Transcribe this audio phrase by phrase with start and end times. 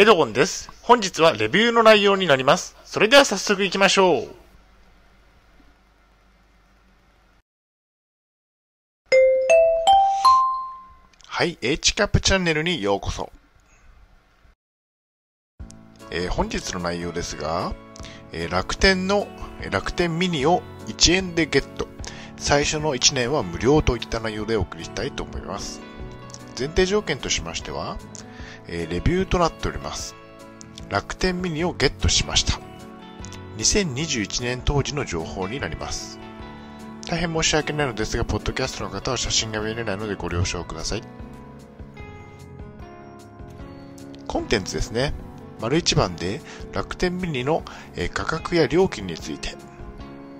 [0.00, 0.70] エドゴンです。
[0.82, 2.76] 本日はレビューの内容になります。
[2.84, 4.28] それでは早速行きましょう。
[11.26, 13.32] はい、H キャップチャンネルにようこそ。
[16.12, 17.74] えー本日の内容ですが、
[18.30, 19.26] えー楽天の
[19.68, 21.88] 楽天ミニを1円でゲット。
[22.36, 25.80] 最初の1年は無料といった内容でお送りしたいと思います。
[26.56, 27.98] 前提条件としましては、
[28.68, 30.14] えーレビューとなっております。
[30.88, 32.60] 楽天ミニをゲットしました。
[33.56, 36.18] 2021年当時の情報になります。
[37.06, 41.02] 大変申し訳ないのですが、ポッドキャストの方は写真が見れないのでご了承ください。
[44.26, 45.14] コンテンツですね。
[45.60, 46.40] 丸1番で
[46.72, 47.64] 楽天ミニの
[48.12, 49.56] 価格や料金について。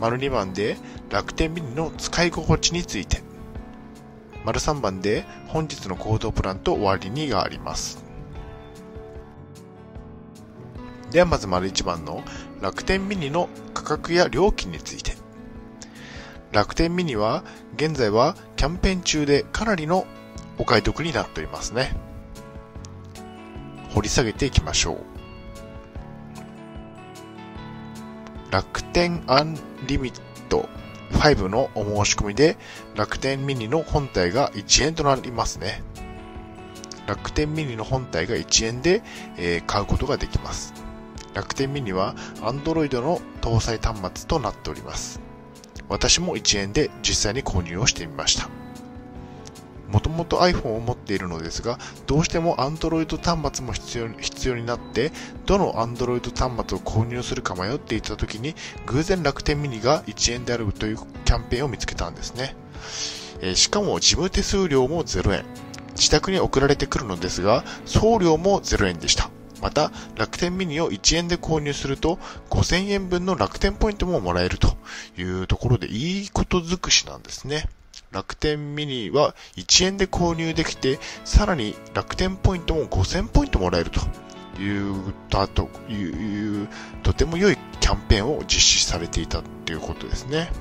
[0.00, 0.76] 丸2番で
[1.10, 3.22] 楽天ミニの使い心地について。
[4.44, 8.03] 丸3番で本日の行動プランと終わりにがあります。
[11.14, 12.24] ではまず丸1番の
[12.60, 15.12] 楽天ミニの価格や料金について。
[16.50, 17.44] 楽天ミニは
[17.76, 20.06] 現在はキャンペーン中でかなりの
[20.58, 21.94] お買い得になっておりますね。
[23.94, 24.98] 掘り下げていきましょう。
[28.50, 29.56] 楽天アン
[29.86, 30.68] リミット
[31.12, 32.56] 5のお申し込みで
[32.96, 35.84] 楽天ミニの本体が1円となりますね。
[37.06, 39.04] 楽天ミニの本体が1円で、
[39.36, 40.83] えー買うことができます。
[41.34, 45.20] 楽天ミニは Android の搭載端末となっております。
[45.88, 48.48] 私も1円で実際に購入をしてみました。
[49.94, 55.12] もともと iPhone を持っているのですが、どうしても Android 端末も必要必要になって、
[55.46, 62.56] どの Android 端末を購入するか迷っていた時に、偶然楽天ミニが1円であるというキャンペーンを見つけたんですね。
[63.40, 65.44] えーしかも事務手数料も0円。
[65.94, 69.30] 自宅に送られてくるのですが、送料も0円でした。
[69.64, 72.18] また、楽天ミニを1円で購入すると、
[72.50, 74.76] 5000円分の楽天ポイントももらえると
[75.16, 77.70] いうところで、いいこと尽くしなんですね。
[78.12, 84.00] 楽天ミニは1円で購入できて、さらに楽天ポイントも5000ポイントもらえると
[84.60, 86.68] いう、だという、
[87.02, 90.52] とても良いキャンペーンを実施されていたということですね。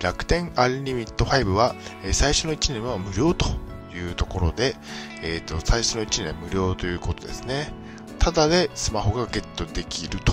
[0.00, 1.74] 楽天アンリミット5は、
[2.12, 3.46] 最初の1年は無料と
[3.94, 4.76] いうところで、
[5.22, 7.72] えーと、最初の1年無料ということですね。
[8.18, 10.32] ただでスマホがゲットできると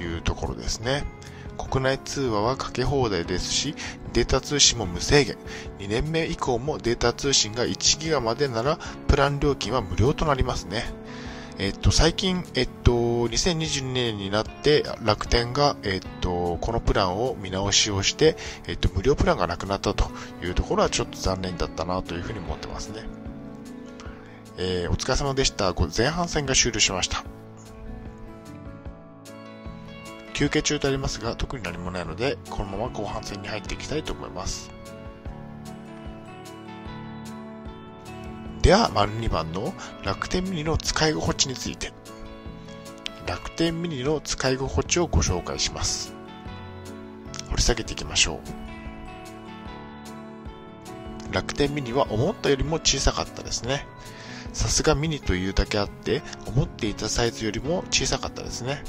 [0.00, 1.04] いうところですね。
[1.56, 3.74] 国内通話はかけ放題ですし、
[4.12, 5.36] データ通信も無制限。
[5.78, 8.78] 2年目以降もデータ通信が1ギガまでなら、
[9.08, 10.84] プラン料金は無料となりますね。
[11.58, 18.36] えっと、最近、えっと、2022年になって楽天が、えっと、このプランを見直しをして、
[18.66, 20.10] えっと、無料プランがなくなったと
[20.42, 23.04] いうところはちょっと残念だったなというふうに思ってますね。
[24.58, 25.74] えーお疲れ様でした。
[25.96, 27.24] 前半戦が終了しました。
[30.34, 34.75] 休憩中とありますが、特に何もないので、このまま後半戦に入っていきたいと思います。
[38.66, 39.72] では、丸2番の
[40.02, 41.92] 楽天ミニの使い心地について。
[43.24, 46.12] 楽天ミニの使い心地をご紹介します。
[47.48, 48.40] 掘り下げていきましょ
[51.30, 51.32] う。
[51.32, 53.86] 楽天ミニは思ったよりも小さかったですね。
[54.52, 58.82] さすがミニというだけあって、思っていたサイズよりも小さかったですね。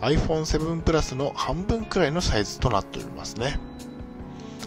[0.00, 3.60] iPhone7 Plus の半分くらいのサイズとなっておりますね。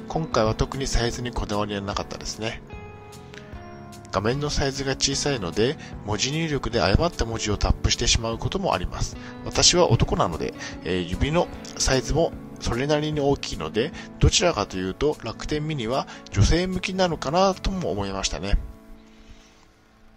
[0.07, 2.61] 今回は特にサイズにこだわりはなかったですね。
[4.13, 5.75] 画面のサイズが小さいので、
[6.05, 9.17] 文字入力で誤った文字をタップしてしまうこともあります。
[9.43, 10.53] 私は男なので、
[10.85, 11.47] えー指の
[11.77, 18.59] サイズもそれなりに大きいので、どちらかというと楽天ミニは女性向きなのかなとも思いましたね。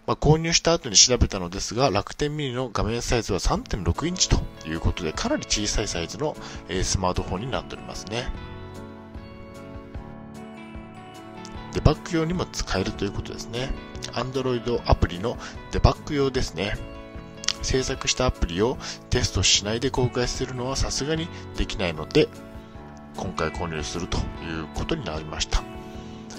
[0.05, 6.37] まあ、購入した後に調べたのですが、楽天ミニの画面サイズは3.6インチということで、かなり小さいサイズの、
[6.69, 8.31] えスマートフォンになっておりますね。
[11.73, 13.71] デバッグ用にも使えるということですね。
[14.13, 15.37] Android アプリの
[15.71, 16.77] デバッグ用ですね。
[17.61, 18.77] 制作したアプリを
[19.09, 21.27] テストしないで公開するのはさすがに
[21.57, 22.27] できないので、
[23.15, 24.21] 今回購入するとい
[24.61, 25.76] うことになりました。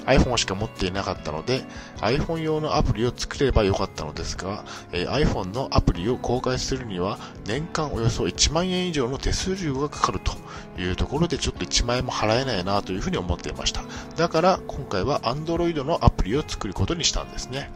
[0.09, 1.63] iPhone しか持っていなかったので、
[1.99, 10.33] iPhone 用のアプリを作ればよかったのですが、えー iPhone のアプリを公開するには、年間およそ1万円以上の手数料がかかると
[10.81, 13.83] いうところで、ちょっと1万円も払えないなというふうに思っていました。
[14.17, 17.71] だから、今回は Android のアプリを作ることにしたんですね。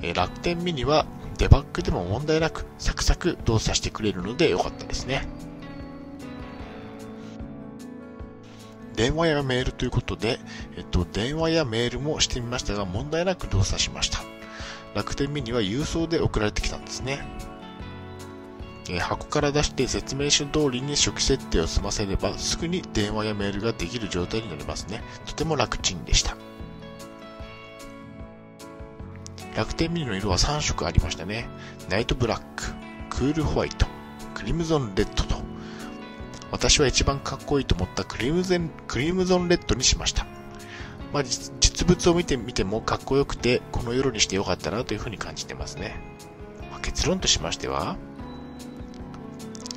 [0.00, 1.06] えー楽天ミニは
[1.38, 5.26] デバッグでも問題なくサクサク動作してくれるのでよかったですね。
[9.02, 10.38] 電話やメールということで、
[10.76, 14.20] えっと、電話やメールもしてみましたが、問題なく動作しました。
[14.94, 17.18] 楽天ミニは郵送で送られてきたんですね。
[18.88, 25.02] え箱から出して説明書通りに初期設定を済ませればすぐに電話やメールができる状態になりますね。
[25.26, 26.36] とても楽ちんでした。
[29.56, 31.48] 楽天ミニの色は3色ありましたね。
[31.90, 32.66] ナイトブラック、
[33.10, 33.84] クールホワイト、
[34.32, 35.41] クリムゾンレッドと。
[36.52, 40.26] 私は一番かっこいいと思ったクリムゼンクリムゾンレッドにしました。
[41.12, 45.96] まあ、実物を見てみてもかっこよくて、この色にしてよかったなというふうに感じてますね。
[46.70, 47.96] まあ、結論としましては、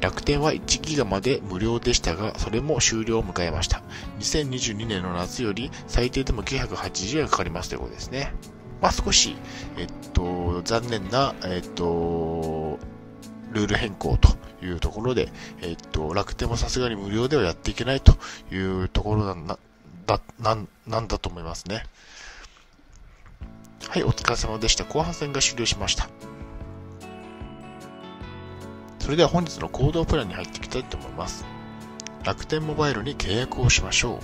[0.01, 3.81] 楽天は1ギガまで無料でしたが、それも終了を迎えました。
[4.19, 8.33] 2022年の夏より最低でも980円かかりますということですね。
[8.81, 9.35] まあ、少し、
[9.77, 12.79] えっと、残念な、えっと、
[13.51, 14.29] ルール変更と
[14.61, 15.31] いうところで、
[15.61, 18.13] えっと、楽天もさすがに無料ではやっていけないと
[18.51, 19.57] いうところなんだ、
[20.39, 20.57] な
[20.87, 21.83] なんだと思いますね。
[23.89, 24.83] はい、お疲れ様でした。
[24.83, 26.09] 後半戦が終了しました。
[28.99, 31.45] それでは本日の行動プランに入っていきたいと思います。
[32.23, 34.19] 楽天モバイルに契約をしましょう。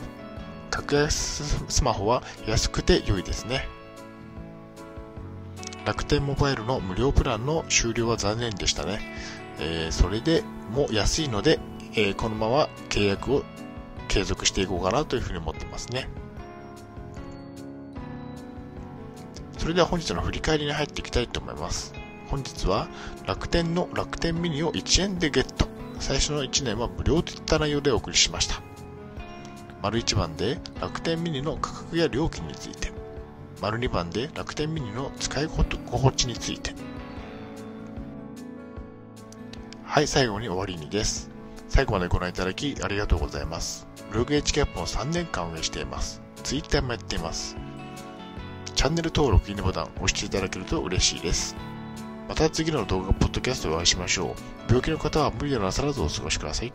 [0.72, 3.68] 格安スマホは安くて良いですね。
[5.86, 9.00] 楽天モバイルの無料プランの終了は残念でしたね。
[9.62, 11.60] えー、それでも安いので、
[11.94, 13.44] えー、このまま契約を
[14.08, 16.10] 継続していこうかなというふうに思ってますね。
[19.58, 21.94] それでは本日の振り返りに入っていきたいと思います。
[22.30, 22.88] 本日は
[23.28, 25.68] 楽天の楽天ミニを1円でゲット。
[26.00, 28.62] 最初の1年は無料といった内容でお送りしました。
[29.84, 32.92] 丸1番で楽天ミニの価格や料金について。
[33.62, 36.74] 丸2番で楽天ミニの使い心地について。
[39.92, 41.30] はい、最後に終わりにです。
[41.68, 43.86] 最後までご覧いただきありがとうございます。
[44.10, 46.22] ブログ h キャップを3年間運営しています。
[46.44, 47.58] Twitter もやっています。
[48.74, 51.58] チャンネル登録、いいねボタン押していただけると嬉しいです。
[52.30, 54.36] また次の動画、ポッドキャストでお会いしましょう。
[54.70, 56.72] 病気の方は無理をなさらずお過ごしください。